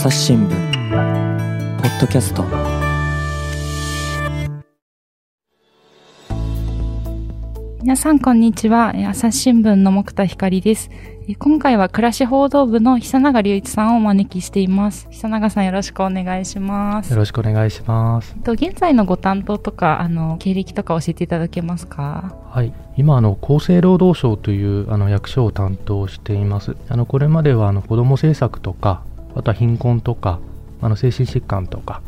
[0.00, 0.50] 朝日新聞
[1.82, 2.44] ポッドキャスト。
[7.82, 8.92] 皆さんこんにちは。
[8.94, 10.88] えー朝日新聞の木田光です。
[10.92, 15.08] えー今回は暮らし報道部の久永隆一さんをお招きしています。
[15.10, 17.10] 久永さんよろしくお願いします。
[17.10, 18.36] よろしくお願いします。
[18.44, 22.36] と現在のご担当とかあの経歴とか教えていただけますか？
[22.52, 26.76] はい、今あの厚生労働省というあの役所を担当しています。
[26.88, 29.02] あのこれまではあの子ども政策とか、
[29.34, 30.40] あとは貧困とか、
[30.80, 32.02] あの精神疾患とか、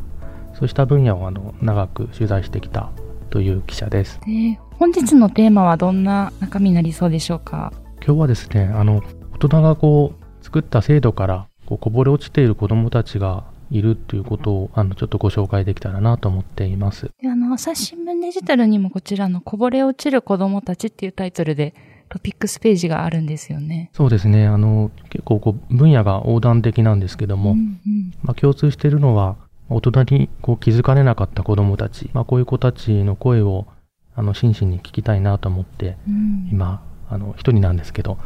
[0.54, 2.90] そうした分野をあの長く取材してきた
[3.30, 4.20] という記者です。
[4.26, 7.72] で本日のテーマはどんな中身になりそうでしょうか？
[8.04, 9.02] 今日はですね、あの
[9.34, 17.10] 大人がこう作った制度からこうこぼれ落ちている子どもたちがいるということをあのちょっとご紹介できたらなと思っています。
[17.22, 21.74] であの朝日新聞デジタルにもこちらのこぼれ落ちる子供たちっていうタイトルで
[22.10, 23.90] トピックスページがあるんですよね。
[23.94, 28.12] そうですね、あの結構こう分野が横断的なんですけども、うんうん。
[28.22, 29.36] まあ、共通しているのは
[29.68, 33.66] 大人にこう気づかれなかった子どもたち、まあ、こういう子たちの声を
[34.14, 36.48] あの真摯に聞きたいなと思ってうん。
[36.52, 38.18] 今あの一人なんですけど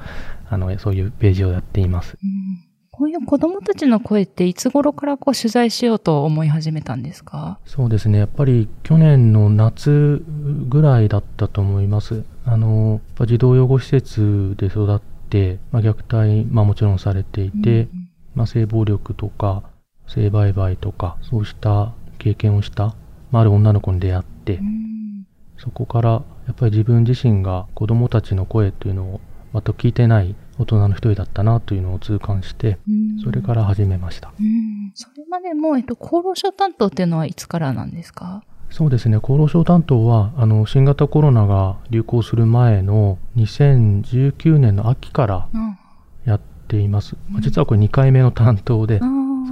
[0.48, 2.18] あのそういうページをやっています。
[2.22, 2.64] うん
[2.96, 7.58] こういう子供たちの声っていつ頃からこう取材しようと思い始めたんですか？
[7.66, 8.20] そうですね。
[8.20, 10.22] やっぱり去年の夏
[10.68, 15.00] ぐらいだったと思いますあのやっぱ児童養護施設で育っ
[15.30, 17.88] て、まあ、虐待、まあ、もちろんされていて、
[18.34, 19.62] まあ、性暴力とか
[20.06, 22.94] 性売買とかそうした経験をした、
[23.30, 25.26] まあ、ある女の子に出会って、うん。
[25.56, 29.20] そこからやっぱり自分自身が子供たちの声というのを
[29.52, 33.20] 全く聞いてない大人の一人だったなというのを痛感して、うん。
[33.24, 34.32] それから始めました。
[34.38, 34.92] うん。
[34.94, 38.42] それまでも、えっと、厚労省担当っていうのはいつからなんですか？
[38.74, 45.78] そうですね、厚労省担当は、あの、新型コロナが流行する前の2019年の秋からうん。
[46.24, 47.14] やっています。
[47.28, 49.04] まあ実はこれ2回目の担当で、そ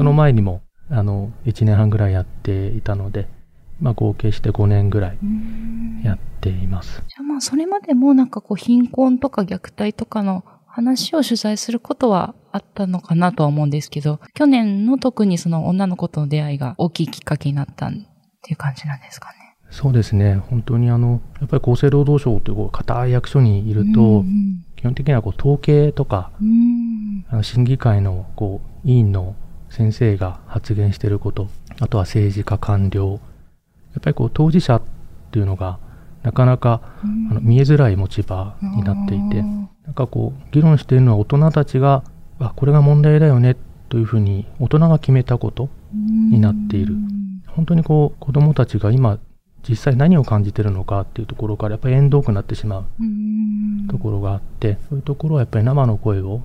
[0.03, 3.29] の前にも、あの、1年半ぐらいやっていたので、
[3.81, 6.03] まあ合計して5年ぐらいうん。
[6.03, 7.05] やっています。
[7.07, 17.89] じゃあまあそれまでもなんかこう貧困とか虐待とかの話を取材することはあったのかなとは思うんですけど、去年の特にその女の子との出会いが大きいきっかけになった
[18.43, 19.57] っていう感じなんですかね。
[19.71, 27.25] そうですね、本当にあの、やっぱり厚生労働省という固い役所にいると、うん基本的にはこう統計とか、うん。
[27.29, 29.37] あの審議会のこう委員の
[29.71, 31.47] 先生が発言していること、
[31.79, 33.21] あとは政治家官僚、
[33.93, 34.83] やっぱりこう当事者っ
[35.31, 35.79] ていうのが
[36.25, 37.29] なかなかうん。
[37.31, 42.03] あの見えづらい持ち場になっていて、うんなんかこう議論しているのは大人たちが、
[42.41, 43.57] あ、これが問題だよね
[43.89, 46.97] というふうに大人が決めたこと、になっている
[47.55, 49.19] 本当にこう子供たちが今
[49.69, 56.41] 実際何を感じてるのかっていうところからやっぱり縁遠くなってしまううんところがあって、そういうところはやっぱり生の声を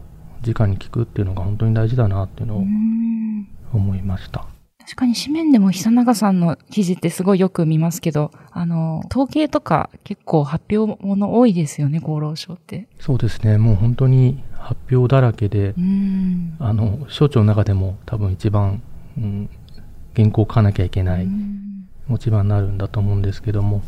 [0.46, 4.46] 直に聞くっていうのが本当に大事だなっていうのをうん思いました。
[4.80, 12.88] 確かに紙面でも久永さんの記事ってすごいよく見ますけど、あの、統計とか結構発表もの多いですよね、厚労省って。
[13.00, 16.56] そうですね、もう本当に発表だらけで、うん。
[16.60, 18.82] あの、省庁の中でも多分一番、
[19.18, 19.50] うん、
[20.18, 21.26] 原稿を書かなきゃいけない。
[21.26, 21.88] うん。
[22.08, 23.84] 持ち場になるんだと思うんですけども、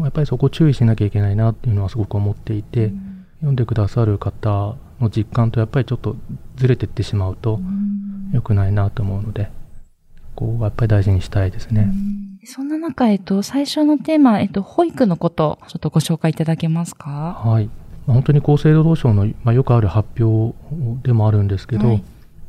[0.00, 2.92] やっぱりそこ注意しなきゃいけないなっていうのはすごく思っていて、
[3.36, 6.16] 読んでくださる方の実感とやっぱりちょっと
[6.56, 7.60] ずれてってしまうと
[8.32, 9.48] 良くないなと思うので、
[10.34, 11.88] ここがやっぱり大事にしたいですね。
[12.44, 17.40] そんな中、えっと、最初のテーマ、えっと、保育のこと、ちょっとご紹介いただけますか？
[17.44, 17.66] はい。
[18.06, 20.56] まあ本当に厚生労働省の、まあ、よくある発表
[21.06, 22.02] でもあるんですけど、はい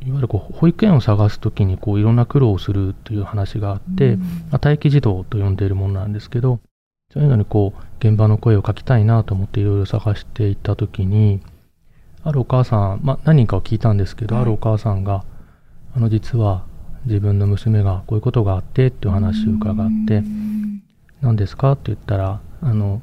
[0.06, 6.60] い、わゆるこう保育園を探すときにこういろんな苦労をするという話があって、うんまあ、待機児童と呼んでいるものなんですけど、
[7.14, 11.42] そういうのにこう現場の声を書きたいなと思っていろいろ探していったときに、
[12.24, 15.24] あるお母さん、まあ、何人かを聞いたんですけど、はいあるお母さんが、
[15.96, 16.66] あの実は
[17.06, 20.58] 自分の娘がこういうことがあってっていう話を伺って、うん
[21.22, 23.02] 何ですかって言ったら、あの、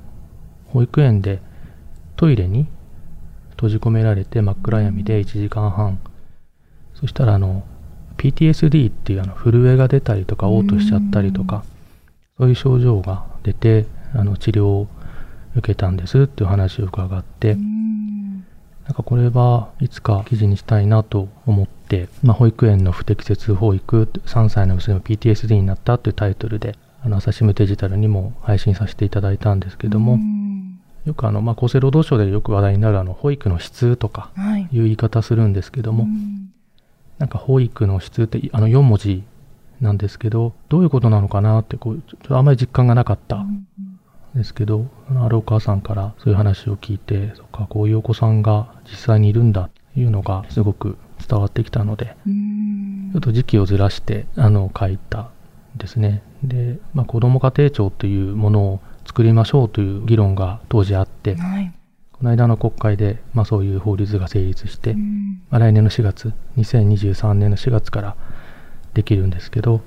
[0.69, 1.41] 保育園で
[2.17, 2.67] トイレに
[3.51, 5.99] 閉じ込められて真っ暗闇で1時間半。
[6.95, 7.65] そしたらあの、
[8.17, 11.65] PTSD っていうあの、震えが出たりとか、嘔吐しちゃったりとか、
[12.39, 14.89] そういう症状が出て、あの、治療を
[15.57, 17.85] 受けたんですっていう話を伺って、うん。
[18.85, 30.81] なんかこれはいつか記事にしたいなと思って、まあ、保育園の不適切保育、3歳の娘が PTSD になったというタイトルで、あの朝日新聞デジタルにも配信させていただいたんですけども、うん。
[31.05, 34.63] よくあの、まあ、厚生労働省でよく話題になるあの保育の質とかはい。
[34.73, 36.34] いう言い方するんですけども、うん
[37.25, 39.25] なんか保育の質ってあの4文字
[39.81, 43.67] なんですけど、どういうことなのかなってこう、ちょっとあまり実感がなかったん
[44.35, 55.31] ですけど、あるお母さんからそういう話を聞いて、そっか、こういうお子さんが実際にいるんだっていうのがすごく伝わってきたので、うんちょっと時期をずらしてあの書いたん
[55.79, 56.23] ですね。
[56.43, 61.73] で、まあ、子ども家庭庁というものを作りましょうという議論が当時あって、はい、
[62.19, 68.17] この間の国会で、まあ、そういう法律が成立して、うん、まあ、来年の4月2023年の4月から
[68.95, 69.81] できるんですけど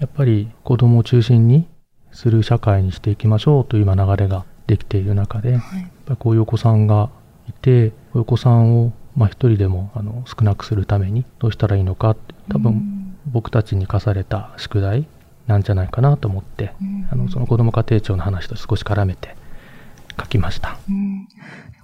[0.00, 1.68] やっぱり子どもを中心に
[2.12, 7.10] する社会にしていきましょうという今流れができている中で、はい、やっぱりこういうお子さんが
[7.48, 15.08] いてお子さんをまあ、一人でもあの少なくするためにどうしたらいいのかって多分僕たちに課された宿題
[15.46, 16.74] なんじゃないかなと思って、
[17.10, 19.36] あのその子ども家庭庁の話と少し絡めて
[20.18, 20.78] 書きました。
[20.88, 21.28] うん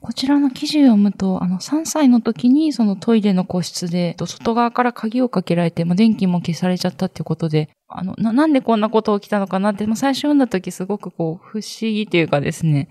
[0.00, 12.88] こちらの記事を読むと、あの、3歳の時にそのトイレの個室で、外側から鍵をかけられて、まあ、電気も消されちゃったっていうことで、あの、な、なんでこんなこと起きたのかなって、まあ、最初読んだ時すごくこう、不思議というかですね、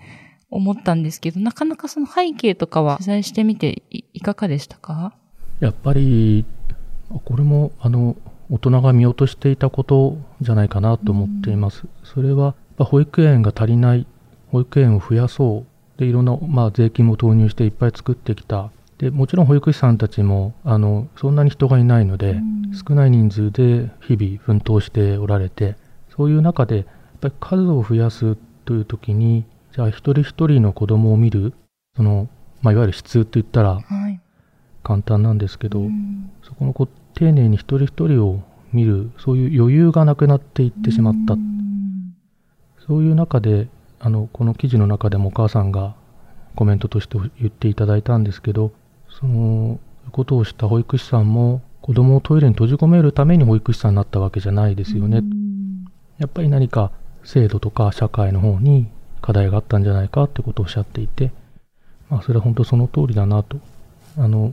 [0.50, 5.12] 思ったんですけど、なかなかその背景とかは取材してみていかがでしたか？
[5.60, 6.46] やっぱり、
[7.10, 8.16] これも、あの、
[8.50, 11.84] 大人が見落としていたことじゃないかなと思っています。
[12.04, 14.06] それは、保育園が足りない、
[14.52, 15.64] 保育園を増やそ
[15.96, 18.70] う、で、いろんな、まあ、税金も投入していっぱい作ってきた。
[18.98, 22.36] で、もちろん保育士さんたちも、あの、そんなに人がいないので、
[22.86, 25.76] 少ない人数で日々奮闘しておられて、
[26.14, 26.86] そういう中で、やっ
[27.22, 31.54] ぱり数を増やすという時に、じゃあ一人一人の子供を見る、
[31.96, 32.28] その、
[32.60, 33.80] まあ、いわゆる質って言ったら、
[34.82, 35.90] 簡単なんですけど、はい、
[36.42, 41.36] そこのこ丁寧に一人一人を見る、そういう余裕がなくなっていってしまった。
[42.86, 43.68] そういう中で、
[44.04, 45.94] あの、この記事の中でもお母さんが
[46.56, 48.72] コメントとして言っていただいたんですけど、
[49.08, 49.78] その、
[50.10, 55.22] ことをした保育士さんも、子供をトイレに閉じ込めるために保育士さんになったわけじゃないですよね。
[56.18, 56.90] やっぱり何か
[57.22, 58.88] 制度とか社会の方に
[59.20, 61.30] 課題があったんじゃないかってことをおっしゃっていて、
[62.10, 63.58] まあ、それは本当その通りだなと。
[64.18, 64.52] あの、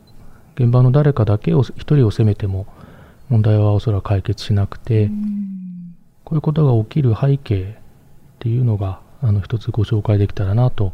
[0.56, 2.68] 現場の誰かだけを、一人を責めても、
[3.30, 5.10] 問題はおそらく解決しなくて、
[6.24, 7.76] こういうことが起きる背景っ
[8.40, 10.94] ていうのが、あの、一つご紹介できたらなと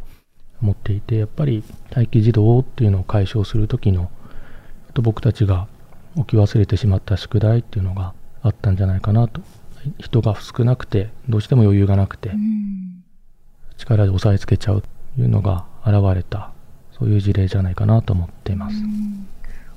[0.62, 1.62] 思っていて、やっぱり
[1.94, 4.10] 待機児童っていうのを解消するときの、
[4.88, 5.68] あと僕たちが
[6.16, 9.40] 置き忘れてしまった宿題っていうのがあったんじゃないかなと。
[9.98, 12.32] 人が少なくて、どうしても余裕がなくて、
[13.76, 14.88] 力で押さえつけちゃうと
[15.20, 16.52] いうのが現れた
[16.98, 18.76] そういう事例じゃないかなと思っています。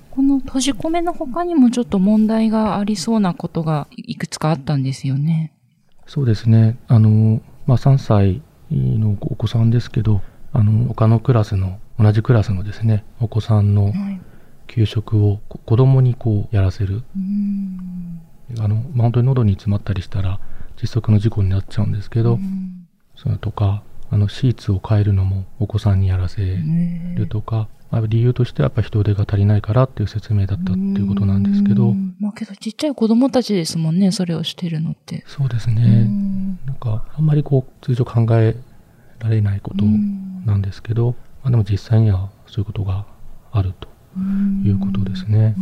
[0.10, 5.54] この閉じ込めの他にもちょっと問題がありそうなことがいくつかあったんですよね。
[6.07, 6.78] そうですね。
[6.88, 10.21] あの、まあ、3歳のお子さんですけど、
[10.54, 13.94] あの、他のクラスの、同じクラスのですね、お子さんの
[14.66, 15.38] 給食を
[15.68, 17.04] 子供にこうやらせる。
[18.57, 20.39] あの、まあ、本当に喉に詰まったりしたら、
[20.77, 22.39] 窒息の事故になっちゃうんですけど、
[23.16, 26.42] それとか、あの、シーツを変えるのもお子さんにやらせ
[27.16, 31.94] るとか、まあ、理由としてはやっぱ人手が足りないからっていう説明だったっていうことなんですけど。
[32.19, 35.24] まあけどちっちゃい子供たちですもんね、それをしてるのって。
[35.27, 36.07] そうですね。
[36.65, 38.56] なんか、あんまりこう、通常考え
[39.19, 39.86] られないこと
[40.45, 43.06] なんですけど、まあでも実際にはそういうことが
[43.51, 43.88] あると
[44.63, 45.56] いうことですね。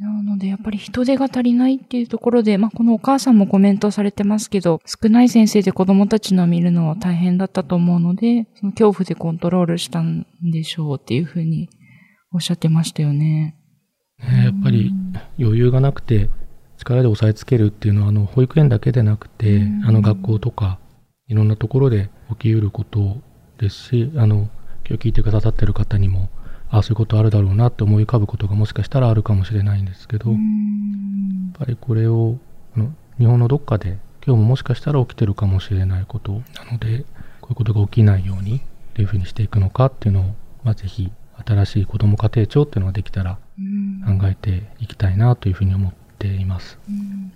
[0.00, 11.68] なので、やっぱり人手が足りないっていうところで、まあ、このお母さんもコメントされてますけど、少ない先生で子供たちの見るのは大変だったと思うので、その恐怖でコントロールしたんでしょうっていうふうに
[12.32, 13.56] おっしゃってましたよね。
[14.18, 14.92] ねやっぱり
[15.38, 16.30] 余裕がなくて、
[16.78, 20.78] 力で押さえつけるっていうのは、あの、保育園だけでなくて、あの、学校とか、
[21.28, 23.18] いろんなところで起きうること
[23.58, 24.48] ですし、あの、
[24.88, 26.30] 今日聞いてくださってる方にも、
[26.70, 30.38] あそういうことあるだろうなって思い浮かぶことがもしかしたらあるかもしれないんですけどやっ
[31.58, 32.38] ぱりこれを
[32.76, 37.04] あの日本のどっかで今日ももしかしたら起きてるかもしれないことなので
[37.40, 38.64] こういうことが起きないようにど
[38.98, 40.24] ういうふうにしていくのかっていうのを、
[40.62, 41.10] まあ、ぜひ
[41.46, 43.38] 新しい子ども家庭庁っていうのができたら
[44.06, 46.78] 考えていきたいなというふうに思っています。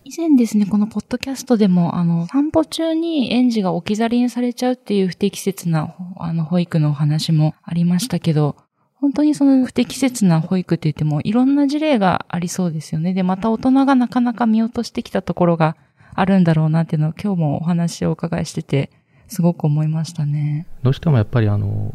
[0.05, 8.57] 以前ですね、このポッドキャストでも、あの、散歩中に園児が置き去りにされちゃうっていう不適切な、あの、保育のお話もありましたけど、
[9.05, 13.13] 本当にその不適切な保育って言ってもいろんな事例がありそうですよね。
[13.13, 15.77] で、また大人がなかなか見落としてきたところが
[16.15, 18.91] あるんだろうなっていうのを今日もお話をお伺いしてて、
[19.29, 20.67] すごく思いましたね。
[20.83, 21.95] どうしてもやっぱりあの、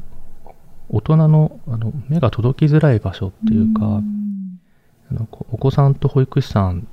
[0.89, 4.03] 大人のあの目が届きづらい場所っていうか、う
[5.09, 6.87] あのお子さんと保育士さん、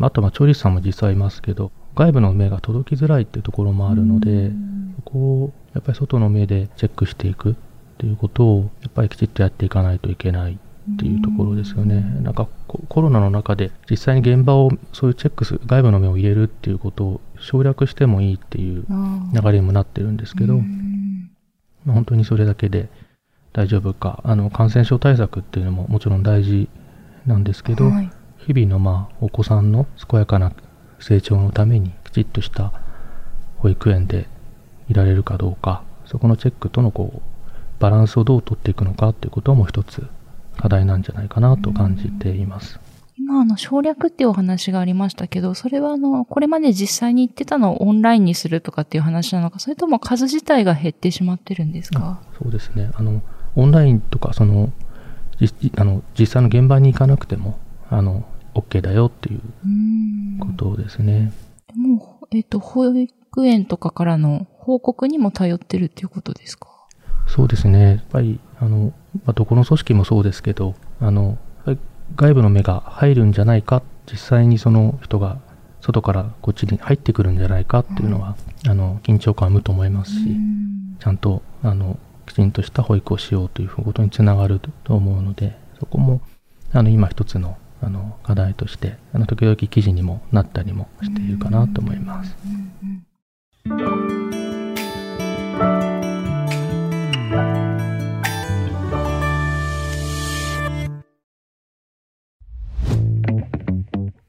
[0.00, 4.50] あとまあ調理師さんも実際いますけど、外部の目が届きづらいっていうところもあるので、
[4.96, 7.54] そこをやっぱり外の目でチェックしていく。
[7.98, 12.00] っていうことをやっぱりきちっとやっていかないといけないっていうところですよね。
[12.22, 12.46] なんか
[12.88, 18.86] コロナの中で実際に現場をそういうチェックする、外部の目を入れるっていうことを省略してもいいっていう
[19.34, 20.58] 流れにもなってるんですけど、
[21.84, 22.88] まあ、本当にそれだけで
[23.52, 24.20] 大丈夫か。
[24.22, 26.68] あの、感染症対策っていうのももちろん大事
[27.26, 30.52] なんですけど、はい、日々のまあお子さんの健やかな
[31.00, 32.72] 成長のためにきちっとした
[33.56, 34.28] 保育園で
[34.88, 37.37] いられるかどうかそこのチェックとのこう
[37.78, 40.06] バランスをどう取っていくのかということも一つ
[40.56, 42.80] 課題なんじゃないかなと感じています。
[43.16, 52.20] 今、あの、省略っていうお話がありましたけど、それはあの、これまで実際に言ってたのをオンラインにするとかっていう話なのか、それとも数自体が減ってしまってるんですか？
[52.40, 52.90] そうですね。
[52.94, 53.22] あの、
[53.56, 54.72] オンラインとか、その、
[55.76, 57.58] あの実際の現場に行かなくても、
[57.90, 59.40] あの、OK だよっていう
[60.40, 61.32] ことですね。
[61.68, 66.68] でも、えっ、ー、と、保育園とかからの報告にも頼ってるっていうことですか？
[67.28, 67.90] そうですね。
[67.90, 68.92] やっぱり、あの、
[69.24, 71.38] まあ、どこの組織もそうですけど、あの、
[72.16, 75.38] 外部の目が入るんじゃないか、実際にその人が
[75.80, 80.36] 外からこっちに入ってくるんじゃないかっていうのは、あの、緊張感を生むと思いますし、
[81.00, 86.20] ちゃんと、あの、きちんとした保育をしようということにつながると思うので、そこも、
[86.72, 92.36] あの、今一つの、あの、課題として、あの、時々記事にもなったりもしているかなと思います。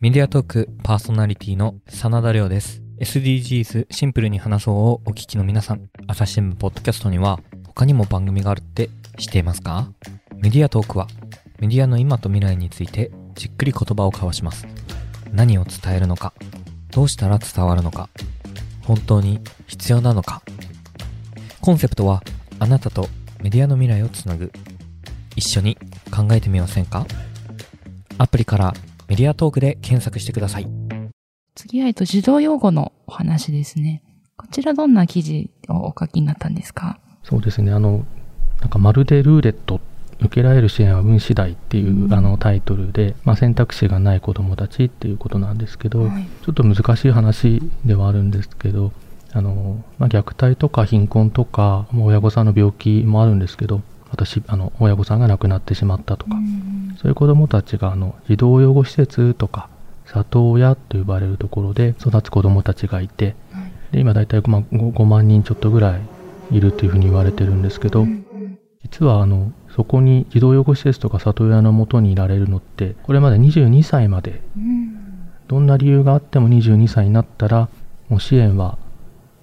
[0.01, 2.81] メディアトークパーソナリティの真田亮です。
[3.01, 9.91] SDGs シンプルに話そうをお聞きの皆さん、朝日新聞ポッドキャストには他にも番組があるって知っていますか？
[10.37, 11.07] メディアトークは
[11.59, 14.65] メディアの今と未来についてじっくり言葉を交わします。
[15.33, 16.31] 何を伝えるのか、
[16.91, 18.07] どうしたら伝わるのか、
[18.83, 20.41] 本当に必要なのか。
[21.59, 22.23] コンセプトは
[22.59, 23.09] あなたと
[23.41, 24.49] メディアの未来をつなぐ。
[25.35, 25.75] 一緒に
[26.09, 27.05] 考えてみませんか？
[28.17, 28.73] アプリから
[29.09, 30.67] メディアトークで検索してください。
[31.55, 34.03] 次は、えっと、児童用語のお話ですね。
[34.37, 36.99] こちらどんな記事をお書きになったんですか？
[37.23, 37.71] そうですね。
[37.71, 38.05] あの、
[38.61, 39.81] なんかまるでルーレット、
[40.19, 48.91] 受けられる支援は運次第っていう、うん、あのタイトルで、まあ、選択肢がない子どもたちっていうことなんですけど、はい、ちょっと難しい話ではあるんですけど、
[49.31, 59.69] あの、まあ、虐待とか貧困とか、親御さんの病気もあるんですけど、私、あの、親御さんが亡くなってしまったとか、うんそういう子どもたちがあの児童養護施設とか
[60.05, 63.35] 里親と呼ばれるところで育つ子どもたちがいて、
[63.91, 66.01] で今大体 5, 万 5, 万人ちょっとぐらい
[66.51, 68.05] いるというふうに言われてるんですけど、
[68.83, 74.41] 実はあのそこに児童養護施設とか里親のもとにいられるのってこれまで22歳まで、
[75.47, 77.69] どんな理由があっても22歳になったら
[78.09, 78.77] もう支援は、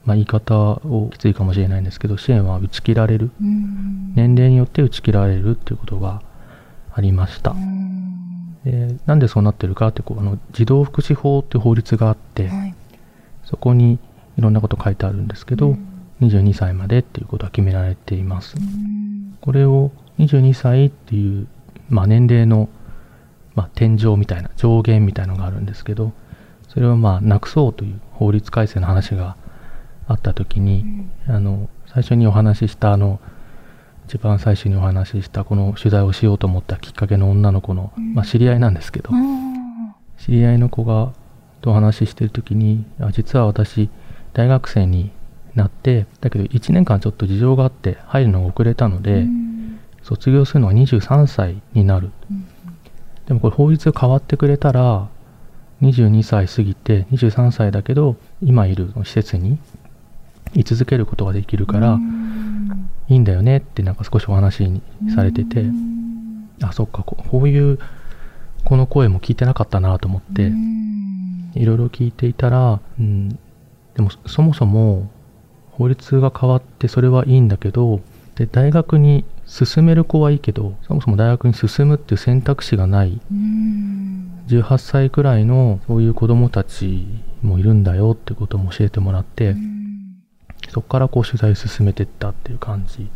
[0.07, 6.23] まあ、言い方をきついかもしれないんですけど支援は打ち切られる、年齢によって打ち切られるっていうことが
[6.93, 7.55] ありました。
[8.65, 12.75] でなんでそうなってるかってこうあの児童福祉法っていう法律があって、はい、
[13.45, 13.99] そこに
[14.39, 15.77] いろんなこと書いてあるんですけど、
[16.21, 18.57] 22歳までっていうことは決められています。
[19.41, 21.47] これを22歳っていう、
[21.89, 22.69] まあ、年齢の、
[23.55, 26.13] まあ、天井みたいな上限みたいのがあるんですけど
[26.69, 29.37] それをまあなくそうという法律改正の話が
[30.09, 33.21] あった時に、あの最初にお話ししたあの
[34.07, 39.11] 一番最初にお話ししたこの取材をしようと思ったきっかけの女の子の、まあ、知り合いなんですけど、
[40.19, 41.13] 知り合いの子が
[41.61, 43.91] とお話ししてる時にあ実は私
[44.33, 45.11] 大学生に
[45.55, 49.27] なってだけど1年間ちょっと事情があって入るのが遅れたので、
[50.03, 52.11] 卒業するのは23歳になる、
[53.27, 55.09] でもこれ法律が変わってくれたら
[55.83, 59.59] 22歳過ぎて23歳だけど今いる施設に
[60.55, 61.99] 居続けることができるから、
[63.09, 64.83] いいんだよねってなんか少しお話に
[65.15, 65.65] されてて、
[66.63, 67.79] あ、そっか、こういう
[68.65, 70.53] この声も聞いてなかったなと思って、
[71.55, 73.37] いろいろ聞いていたら、うん、で
[74.03, 75.11] もそもそも
[75.71, 78.01] 法律が変わってそれはいいんだけど、
[78.35, 83.21] で大学に進める子はいいけど、そもそも大学に進むっていう選択肢がない、
[84.49, 87.07] 18歳くらいのそういう子供たち
[87.43, 89.55] もいるんだよってことも教えてもらって、
[90.71, 93.09] そこからこう取材を進めていったっていう感じ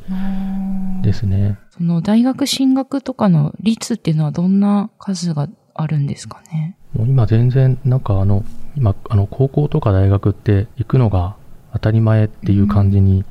[1.03, 1.59] ですね。
[1.71, 6.77] その大学進学とかの率っていうのはどんな数があるんですかね？
[6.95, 8.45] もう今全然なんかあの、
[8.77, 11.37] 今あの高校とか大学って行くのが
[11.73, 13.25] 当たり前っていう感じに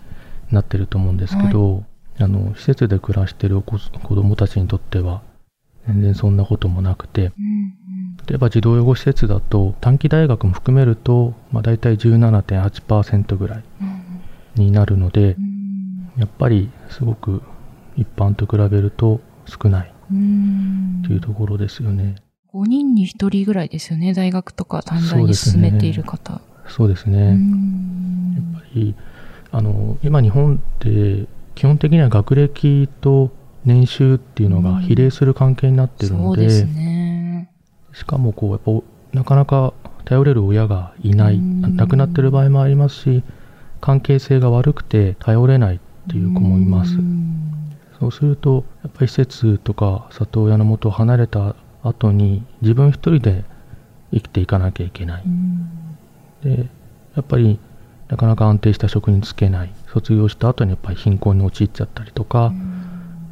[0.51, 1.83] なってると思うんですけど、はい、
[2.23, 5.21] あの施設で暮らしてる子供たちにとっては
[5.87, 7.31] 全然そんなこともなくて、
[8.27, 13.63] 例えば児童養護施設だと短期大学も含めると、まあ、大体17.8%ぐらい
[14.59, 15.35] になるので、
[16.17, 17.41] やっぱりすごく
[17.95, 19.93] 一般と比べると少ない
[21.05, 22.15] というところですよね。
[22.53, 26.41] 5人に1人ぐらいですよね、大学とか短大に進めている方。
[26.67, 27.29] そうですね。
[27.29, 27.37] やっ
[28.53, 28.95] ぱり、
[29.51, 33.31] あの、今日本って基本的には学歴と
[33.65, 37.51] 年収っていうのが比例する関係になってるので、そうですね。
[37.93, 39.73] しかもこうやっぱなかなか
[40.05, 43.23] 頼れる親がいない亡くなってる場合もありますし
[43.79, 46.97] 関係性が悪くて頼れないっていう子もいます。
[47.99, 53.43] そうするとやっぱり施設とか里親のもとを離れた後に自分一人で
[54.13, 55.23] 生きていかなきゃいけない。
[56.43, 56.67] で
[57.15, 57.59] やっぱり
[58.07, 59.71] なかなか安定した職に就けない。
[59.87, 62.53] 卒業した後にやっぱり貧困に陥っちゃったりとか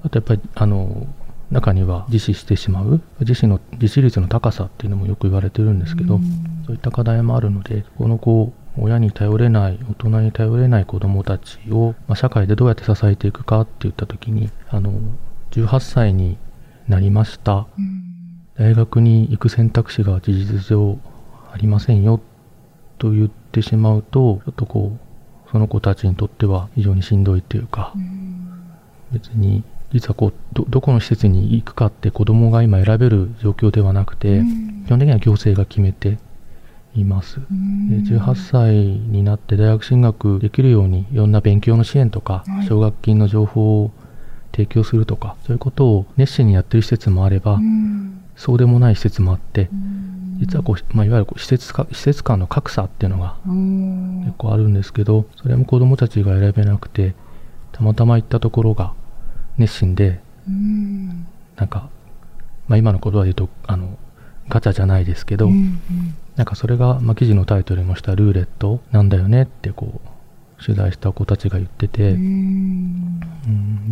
[0.04, 1.08] あとやっぱりあの
[1.51, 3.01] 中には自死してしまう。
[3.22, 6.20] 自死の自死率の高さっていうのもよく言われてるんですけど
[6.66, 14.94] そういった課題もあるのでこの子を親に頼れない大人に頼れない子どもたちを、まあ、社会でどうやって支えていくかって言った時にあの
[15.52, 16.38] 18歳に
[16.88, 17.68] なりました、
[18.58, 20.98] 大学に行く選択肢が事実上
[21.52, 22.22] ありませんよ
[22.98, 27.94] と言ってしまうとちょっとこうその子たちにとっては非常にしんどいというか、
[29.12, 34.42] 別に実はこうどどこの施設に行くかって子どもが今選べる状況ではなくて、
[34.86, 36.18] 基本的には行政が決めて
[37.01, 37.36] います。
[37.36, 43.92] で18歳になって大学進学できるようにいろんな勉強の支援とか、奨学金の情報を
[44.51, 47.60] 提供するとかそういうことを熱心にやってる施設もあれば、
[48.36, 49.70] そうでもない施設もあって、
[50.39, 57.16] 実はこう、まあ、いわゆる施設か施設間の格差っていうのが結構あるんですけどそれも子どもたちが選べなくて
[57.72, 58.94] たまたま行ったところが
[59.58, 60.20] 熱心で、
[61.56, 61.89] なんか、
[62.68, 63.98] まあ、今の言葉で言うとあの
[64.50, 70.01] ガチャじゃないですけど、うんうん、なんかそれが、まあ、記事のタイトルにもしたルーレットなんだよねってこ
[70.60, 73.20] う取材した子たちが言ってて、うん、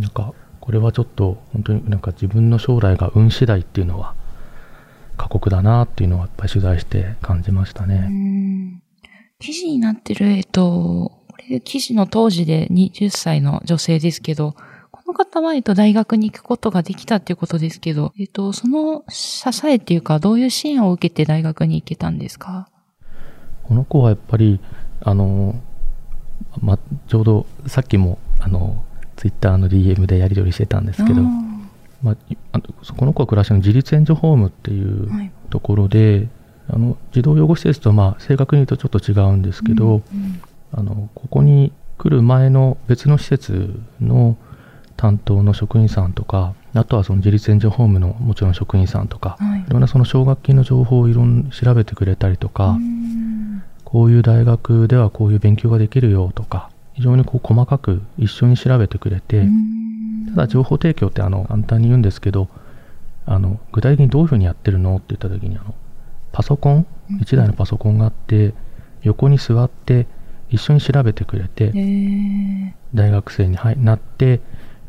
[0.00, 4.14] なんかこれはちょっと本当になんか自分の将来が運次第っていうのは
[5.16, 8.80] 過酷だなっていうのはやっぱり取材して感じましたね。
[9.38, 14.54] 記事になってる、えっと、これ記事の当時で20歳の女性ですけど、
[15.16, 22.68] 方は、えっと、大学に行くことができたっていうことですけど、えっと、その支えっていうか、どういう支援を受けて大学に行けたんですか？
[23.62, 24.60] この子はやっぱり、
[25.00, 25.54] あの、
[26.60, 28.84] ま、ちょうどさっきも、あの、
[29.16, 31.22] ツイッターの DM でやり取りしてたんですけど、
[32.02, 32.12] ま
[32.52, 32.60] あ、
[32.96, 36.28] この子は暮らしの自立援助ホームっていうところで、はい、
[36.74, 44.36] あの児童養護施設と、まあ、正確に言うとちょっと違うんですけど、うんうん、あのここに来る前の別の施設の
[44.96, 52.76] 担当の職員さんとかあとはその自立援助ホームのもちろん職員さんとか、はい、いろんなその奨学金の情報をいろん調べてくれたりとか
[53.84, 59.46] こういう大学ではこういう勉強ができるよとか非常にこう細かく一緒に調べてくれて
[60.30, 62.48] ただ情報提供ってあの簡単に言うんですけど
[63.26, 65.74] あの具体的にどういうふうにやってるのって言った時にあの
[66.32, 66.86] パソコン
[67.20, 68.54] 1台のパソコンがあって
[69.02, 70.06] 横に座って
[70.48, 71.72] 一緒に調べてくれて
[72.94, 74.40] 大学生になって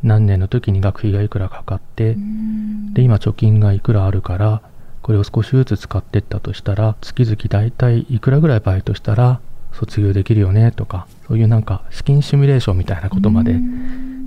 [0.03, 2.15] 何年の時に学費がいくらかかって
[2.93, 4.61] で今貯金がいくらあるから
[5.01, 9.39] これを少しずつ使っていったとしたら月々大体いくらぐらいバイトしたら
[9.73, 13.59] 卒業できるよねとかそういうなんか資金シミュレーションみたいなことまで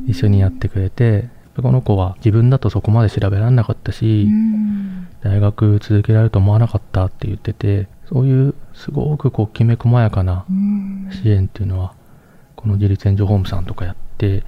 [0.06, 1.28] 一緒にやってくれて
[1.61, 4.28] この子は自分だとそこまで調べられなかったし
[5.22, 10.46] 大学続けられると思わなかったって言っててそういうすごくこうきめ細やかな
[11.22, 11.94] 支援っていうのは
[12.56, 14.44] この自立援助ホームさんとかやって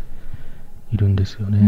[0.93, 1.61] いるんですよね。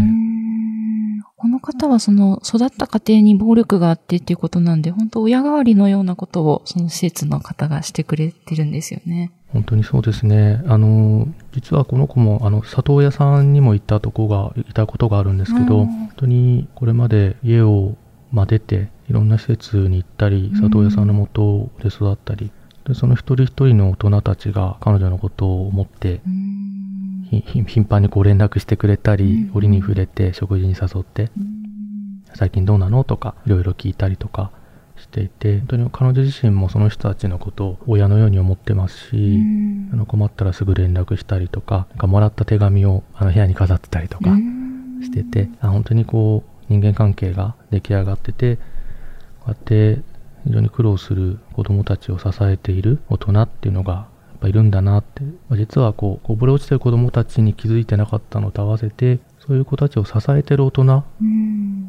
[1.36, 9.32] この方はその育った家庭に暴力があってっていうことなんで、本当親代わりのようなことをその施設の方がしてくれてるんですよね。
[9.52, 10.62] 本当にそうですね。
[10.66, 17.94] あの、実はこの子も、あの、里親さんにも行ったとこが、いたことがあるんですけど、本当にこれまで家を、
[18.32, 22.50] まあ、出て、いろんな施設に行ったり、里親さんのもとで育ったり、
[22.86, 26.20] でその一人一人の大人たちが彼女のことを思って、
[27.42, 31.30] 頻繁にこう連絡してくれたり、折に触れて食事に誘って、
[32.34, 34.50] 最近どうなのとかいろいろ聞いたりとか
[34.96, 39.40] していて本当に彼女自身もその人たちのことを親のように思ってますし、
[39.92, 44.30] あの困ったらすぐ連絡したりとかなんかもらった手紙をあの部屋に飾ってたりとか
[45.02, 48.62] してて、あ本当にこう人間関係が出来上がっててこ
[49.48, 50.02] うやって
[50.44, 54.08] 非常に苦労する子どもたちを支えている大人っていうのが
[54.44, 61.04] ぱいるんだなって、まあ、実はこうこぼれ落ちてる子どもたちに気づいてなかったのと合わせてそういう子たちを支えてる大人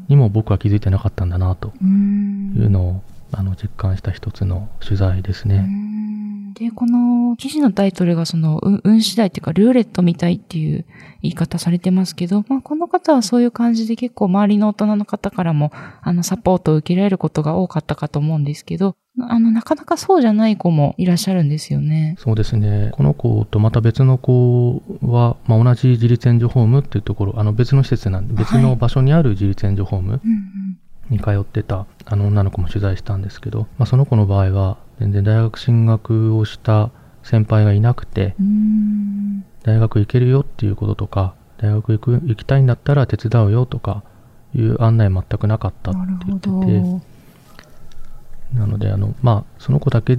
[0.08, 5.68] にも僕は気づいてなかったんだなというのをあの実感した一つの取材ですね。
[6.58, 10.86] で、この記事のタイトルがその、運次第っていうか、ルーレットみたいっていう
[11.20, 22.16] 言い方されてますけど、まあ、この方はそういう感じで結構周りの大人の方からも、あの、サポートを受けられることが多かったかと思うんですけど、あの、なかなかそうじゃない子もいらっしゃるんですよね。
[22.18, 22.90] そうですね。
[22.92, 30.20] この子とまた別の子は、まあ、同じ自立援助ホームっていうところ、あの、別の施設なんで、別の場所にある自立援助ホーム
[31.10, 36.90] に通ってたあの女の子も取材したんですけど、まあ、その子の場合は全然大学進学をした
[37.22, 39.44] 先輩がいなくてうん。
[39.62, 44.04] 大学行けるよっていうこととか大学行く行きたいんだったら手伝うよとか
[44.54, 47.00] いう案内全くなかったって言ほっててど。
[48.54, 50.18] なのであのまあその子だけ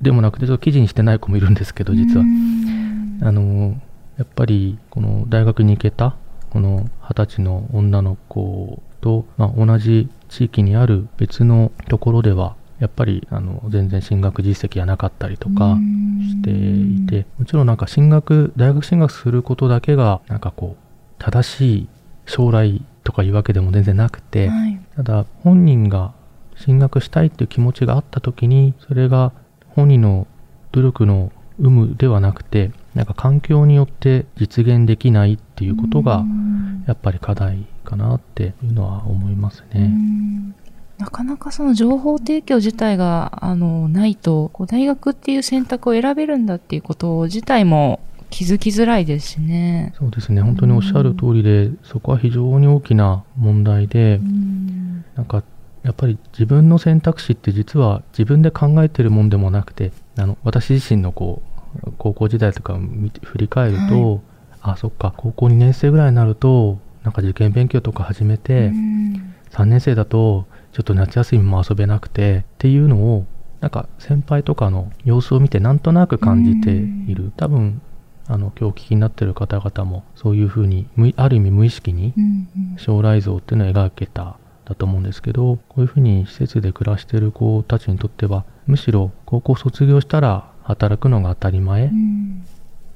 [0.00, 2.22] でもなくてちょっと記事にしてない子もいるんですけど実は。
[2.22, 3.80] うんあの
[4.18, 6.16] やっぱりこの大学に行けた
[6.50, 15.76] この二十歳の女の子と、まあ、同じ地域にある別のところではやっぱりあの全然進学実績がなかったりとか
[16.20, 21.88] していてもちろんなんか進学大学進学することだけがなんかこう正しい
[22.24, 24.80] 将来とかいうわけでも全然なくて、はい。
[24.96, 26.14] ただ本人が
[26.56, 29.32] 進学したいっていう気持ちがあった時にそれが
[29.68, 30.26] 本人の
[30.72, 39.86] 努力の有無ではなくてなんか環境によって実現できないっていうことがうんやっぱり課題かなっていうのは思いますうね。
[39.86, 40.54] ん
[40.98, 49.92] なかなかその情報提供自体があのないとこう大学っていう選択を選べるんだっていうこと自体も気づきづらいですしね。
[49.98, 55.42] そうですね本当におっしゃる通りでそこは非常に大きな問題でうんなんか
[55.82, 61.53] やっぱり自分の選択肢って実は自分で考えてるもんでもなくてあの私自身のこう
[61.98, 64.22] 高校時代とかを見て振り返ると、
[64.60, 69.34] あそっか高校2年生ぐらいになるとなんか受験勉強とか始めて、うん。
[69.50, 73.24] 3年生だとちょっと夏休みも遊べなくてっていうのを
[73.60, 77.32] なんか先輩とかの様子を見てなんとなく感じている。
[77.36, 77.80] 多分
[78.26, 82.78] あの今日お聞きになってる方々もそういうふうに無ある意味無意識にうんうん。
[82.78, 91.86] 将来像っていうのを描けただと思うんですけどこういうふうに施設で暮らしてる子たちにとってはむしろ高校卒業したら働くのが当たり前。
[91.86, 92.44] っうん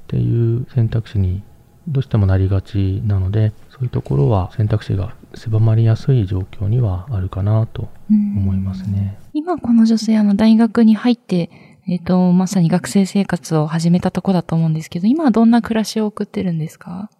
[0.09, 1.43] ていう選択肢に
[1.87, 9.19] どうしてもなりがちなのでそういうところは選択肢が狭まりやすい状況にはあるかなと思いますね。
[9.33, 11.51] 今この女性あの大学に入って、
[11.87, 17.11] えっ、と、まさに学生生活を始めたとこだと思うんですけど、今はどんな暮らしを送ってるんですか？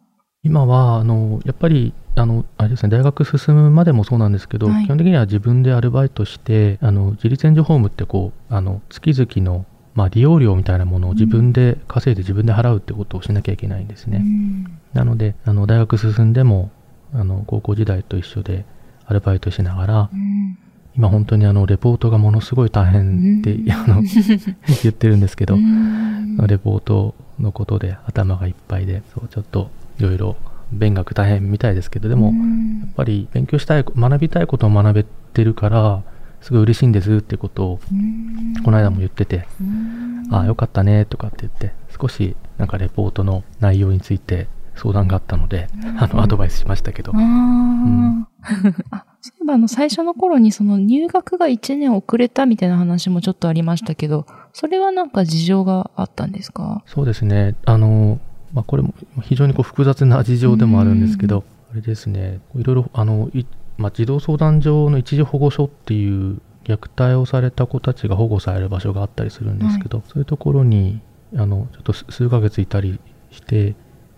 [0.41, 4.85] 今はあのやっぱりあのあれですね大学進むまでもそうなんですけど、はい。
[4.85, 9.67] 基本的には自分でアルバイトしてあの自立援助ホームってこうあの月々の、
[9.99, 14.79] まあ、利用料みたいなものを自分で稼いで自分で払うってことをしなきゃいけないんですね、うん。
[14.93, 16.71] なのであの大学進んでも
[17.13, 18.63] あの高校時代と一緒で
[19.07, 20.57] アルバイトしながらうん。
[20.95, 23.71] 今本当にあのレポートがものすごい大変って、うん。
[23.75, 24.01] あの
[24.83, 26.37] 言ってるんですけど、うん。
[26.47, 30.37] レポートのことで頭がいっぱいでそうちょっといろいろ
[30.71, 32.79] 勉学大変みたいですけどでも、うん。
[32.79, 36.03] やっぱり勉強したい学びたいことを学べてるから
[36.41, 38.53] すごい嬉しいんですってことをうん。
[38.63, 40.23] この間も言ってて、うん。
[40.31, 48.27] ああよかったねとかって言って少しなんかレポートの内容について相談があったので、あのアドバイスしましたけど、あ
[49.21, 56.81] そういえばあの最初の頃にその入学が1年遅れたみたいな話もちょっとありましたけど、それはなんか事情があったんですか？
[56.85, 57.55] そうですね。
[57.65, 58.19] あの、
[58.53, 62.39] まあ、これも非常にこう複雑な事情でもあるんですけど、あれですね。
[62.55, 63.45] いろいろあのい、
[63.79, 71.01] まあ、児童相談所の一時保護所っていう虐待をされた子たちが保護される場所があったりするんですけど、そういうところに
[71.35, 72.99] あのちょっと数数ヶ月いたり
[73.31, 73.75] して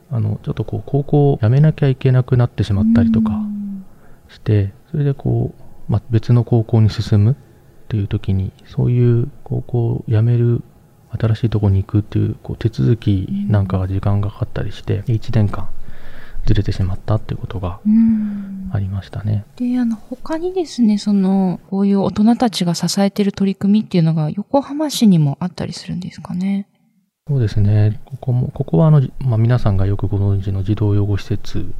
[0.10, 3.32] あのちょっとこう高校を辞めなきゃいけなくなってしまったりとか
[4.30, 7.36] してそれでこう、まあ、別の高校に進むっ
[7.88, 10.63] ていう時にそういう高校を辞める
[11.17, 15.69] 新しいところに行くっていうこう手続きなんかが時間がかかったりして1年間
[16.45, 19.45] ずれてしまったっていうことがうんありましたね。
[19.58, 26.67] で、あの、他にですね、その、こういう大人たちが支えてる取り組みっていうのが横浜市にもあったりするんですかね？
[27.27, 31.71] そうですねここもここはあの、まあ、皆さんがよくご存知の児童養護施設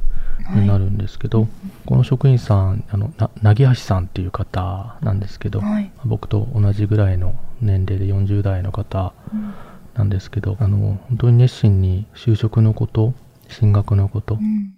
[0.54, 1.48] になるんですけど、
[1.84, 5.90] この職員さんあのななぎはしさんっていう方なんですけど、はい。
[6.04, 9.54] 僕と同じぐらいの年齢で40代の方うん
[9.94, 13.12] なんですけどあの本当に熱心に就職のこと
[13.52, 14.72] 進学のことうん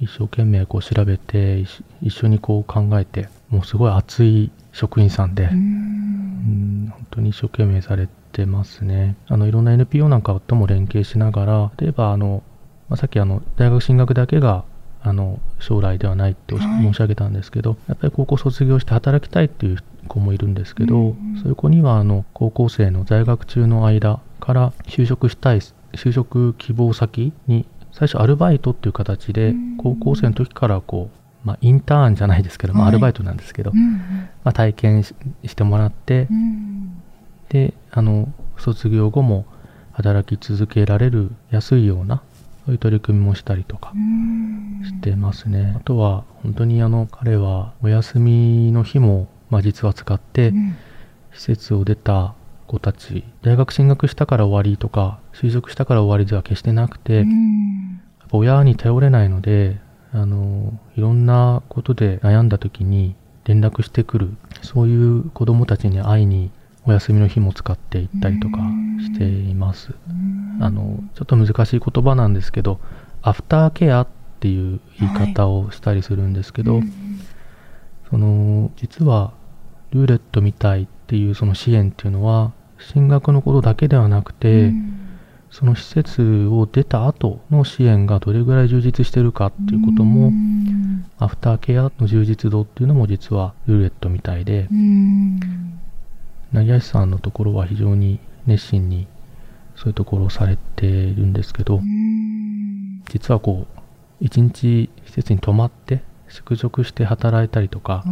[0.00, 9.16] 一生懸命こう調べて一一緒にこう考えてもうすごい熱い職員さんで、ううんん本当に一生懸命されてますね。
[9.28, 12.42] あのいろんな NPO なんかとも連携しながら例えばあの、
[12.88, 14.64] まあ、さっきあの大学進学だけが
[15.02, 16.82] あの将来ではないっておしはい。
[16.82, 21.38] 申し上げたんですけどやっぱり高校卒業して働きたいっていう子もいるんですけど、うんうん。
[21.38, 25.60] そういう子にはあの高校生の在学中の間から就職したい
[25.92, 29.76] 就職希望先に最初アルバイトっていう形でうん。
[29.76, 31.10] 高校生の時からこ
[31.44, 32.90] う、まあ、インターンじゃないですけど、まあ、はい。
[32.90, 33.96] アルバイトなんですけど、うん
[34.44, 36.28] まあ、体験ししてもらって
[37.48, 39.44] であの卒業後も
[39.92, 42.22] 働き続けられる安いような
[42.64, 43.92] そういう取り組みもしたりとか
[44.84, 45.74] してますね。
[45.76, 50.52] あとは本当にあの彼はお休みの日も、まあ、実は使って
[51.32, 52.34] 施設を出た
[52.72, 57.24] 子たち大学進学したから終わりとか就職したから終わりでは決してなくて、
[58.30, 59.78] 親に頼れないので
[60.12, 66.50] あのいろんなことで悩んだ時に連絡してくるそういう子どもたちに会いに
[66.86, 68.58] お休みの日も使って行ったりとか
[69.00, 69.94] しています。
[70.60, 72.80] あのちょっと難しい言葉なんですけど
[73.20, 74.08] アフターケアっ
[74.40, 76.84] ていう言い方をしたりするんですけど、はい、
[78.10, 79.32] その実は
[79.90, 82.52] ルーレットみたいっていうその支援っていうのは
[82.90, 84.72] 進学のことだけではなくて、
[85.50, 90.32] その施設を出た後の支援がどれぐらい充実してるかっていうことも、
[91.18, 94.68] アフターケアの充実度っていうのも実はルーレットみたいで、
[96.52, 99.06] なぎさんのところは非常に熱心に
[99.76, 101.80] そういうところをされているんですけど、
[103.10, 103.80] 実はこう、
[104.20, 108.04] 一日施設に泊まって宿直して働いたりとか、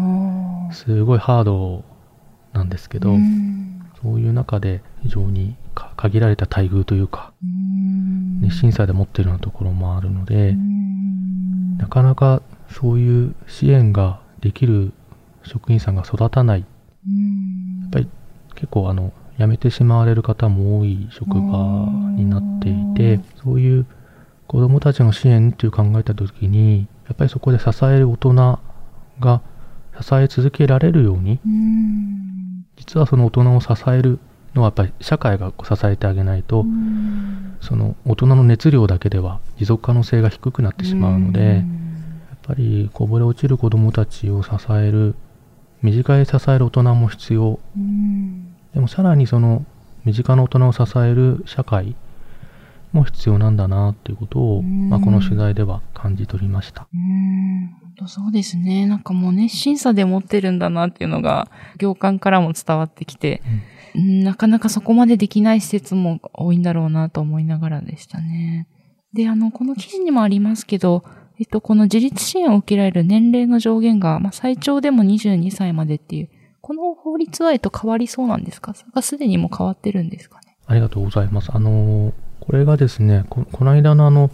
[0.72, 1.84] すごいハード
[2.52, 3.16] なんですけど、
[4.02, 5.56] そういう中で非常に
[5.96, 7.32] 限られた待遇というか、
[8.40, 10.56] 熱心さで持ってるようなところもあるので、
[11.78, 14.92] なかなかそういう支援ができる
[15.42, 16.60] 職員さんが育たない。
[16.60, 16.66] や
[17.86, 18.08] っぱり
[18.54, 23.86] 結構あの、辞めてしまわれる方も多い職場になっていて、そういう
[24.46, 28.58] 子供たちの支援っていう考えた時に、やっぱりそこで支える大人
[29.18, 29.42] が
[30.00, 31.40] 支え続けられるように、
[32.80, 34.18] 実はその大人を支える
[34.54, 36.64] のはやっぱり社会が支えてあげないと、
[37.60, 41.62] その大人の熱量だけでは持続可能性が低くなってしまうので、やっ
[42.42, 45.14] ぱりこぼれ落ちる子供たちを支える
[45.82, 47.60] 身近に支える大人も必要、
[48.74, 49.64] でもさらにその
[50.04, 51.94] 身近な大人を支える社会
[52.92, 53.56] も必要なん。
[53.56, 56.88] だなっていうことを、まあ、この取材では感じ取りました。
[58.02, 58.86] うんそうですね。
[58.86, 63.42] なんかもう熱心さで持ってるんだなっていうのが行間からも伝わってきて、
[63.94, 68.66] うん、なかなかそこまでできない施設も多いんだろうなと思いながらでしたね。
[69.12, 71.04] で、あの、この記事にもありますけど、
[71.38, 76.28] えっと、この自立支援を受けられる年齢の上限が、まあ、最長でも22歳までっていう
[76.60, 78.74] この法律は、えっと、変わりそうなんですか？
[78.74, 80.56] それがすでにも変わってるんですかね？
[80.66, 81.50] ありがとうございます。
[81.52, 84.30] あの、これがですね、ここの間のあの、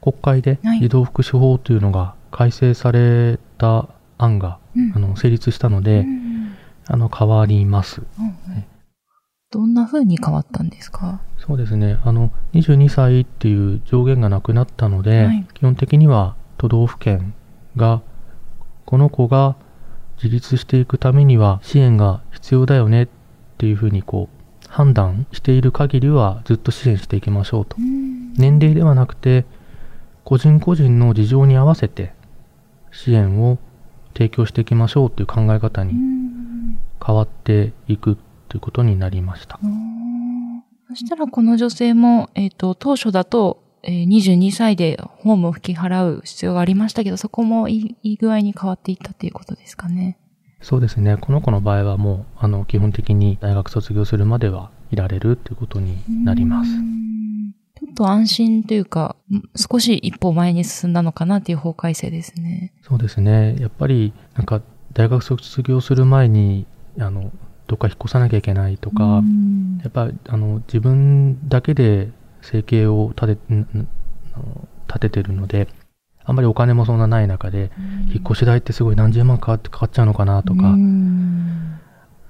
[0.00, 6.54] 国会で児童福祉法というのが改正された案が、うん、あの成立したので、うん、
[6.86, 8.64] あの変わります、うんうん、
[9.50, 11.20] どんな風に変わったんですか？
[11.36, 11.98] そうですね。
[12.04, 17.34] あの22歳っていう上限がなくなったので、はい、基本的には都道府県
[17.74, 18.02] が
[18.84, 19.56] この子が
[20.22, 23.08] 自立していくためには支援が必要だよねっ
[23.58, 27.76] ていうふうにこう判断している限りはずっと支援していきましょうと。
[28.36, 29.44] 年齢ではなくて
[30.22, 32.16] 個人個人の事情に合わせて
[32.98, 33.58] 支援を
[34.14, 35.92] 提供していきましょうっていう考え方に
[37.04, 38.16] 変わっていく
[38.48, 39.58] ということになりました。
[40.88, 50.18] そしたらこの女性も、えっ、ー、と、当初だとえー、22歳でホームを吹き払う必要がありましたけど、そこもいい具合に変わっていったっていうことですかね。
[50.60, 51.16] そうですね。
[51.16, 56.70] この子の場合はもう、あの、基本的に大学卒業するまではいられるっていうことになります。
[57.78, 59.14] ちょっと安心というか、
[59.54, 62.72] 少し一歩前に進んだのかなっていう法改正ですね。
[62.82, 63.56] そうですね。
[63.60, 64.62] やっぱり、なんか、
[64.94, 66.66] 大学卒業する前に、
[66.98, 67.30] あの、
[67.68, 69.22] どっか引っ越さなきゃいけないとか、
[69.82, 72.08] やっぱ、あの、自分だけで
[72.42, 73.66] 生計を立て、
[74.88, 75.68] 立ててるので、
[76.24, 77.70] あんまりお金もそんなない中で、
[78.12, 80.74] 引っ越し代ってすごい何十万かかっちゃうのかなとか、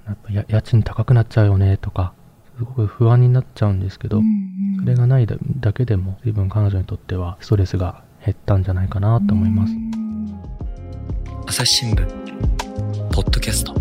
[0.06, 2.12] やっぱ家賃高くなっちゃうよねとか、
[2.58, 4.20] すごく不安になっちゃうんですけど、
[4.80, 9.72] それがないだけでも、随分彼女にとってはストレスが減ったんじゃないかなと思います。
[11.46, 12.04] 朝日新聞、
[13.12, 13.74] ポッドキャスト。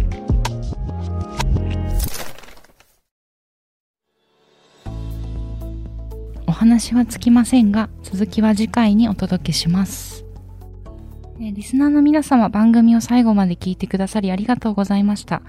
[6.52, 10.24] 話はつきませんが、続きは次回にお届けします。
[11.40, 15.42] リスナーの皆様、番組を最後まで聞いてくださりありがとうございました。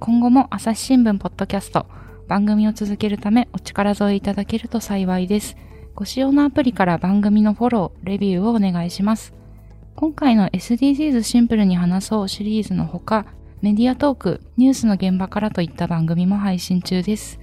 [0.00, 1.86] 今後も朝日新聞ポッドキャスト、
[2.28, 5.56] 番組を続けるためお力添えいただけると幸いです。
[5.94, 9.34] ご使用のアプリから番組のフォロー、レビューをお願いします。
[9.94, 13.26] 今回の SDGs シンプルに話そうシリーズのほか、
[13.62, 17.38] メディアトーク、ニュースの現場からといった番組も配信中です。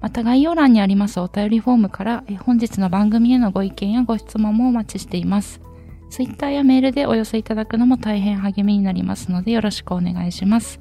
[0.00, 5.60] また概要欄にありますお便りフォームから本日の番組へのご意見やご質問もお待ちしています。
[6.08, 10.80] Twitter やメールでお寄せいただくのも大変励みになりますのでよろしくお願いします。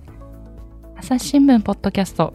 [0.95, 2.33] 朝日新聞ポッドキャスト、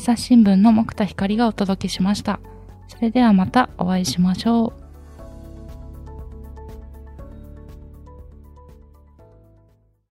[0.00, 2.40] 朝日新聞の木田光がお届けしました。
[2.88, 4.79] それではまたお会いしましょう。